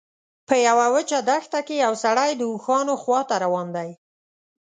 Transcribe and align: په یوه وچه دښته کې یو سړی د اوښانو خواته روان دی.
په 0.47 0.55
یوه 0.67 0.85
وچه 0.95 1.19
دښته 1.29 1.59
کې 1.67 1.75
یو 1.85 1.93
سړی 2.03 2.29
د 2.35 2.41
اوښانو 2.51 2.93
خواته 3.03 3.35
روان 3.43 3.67
دی. 3.77 3.89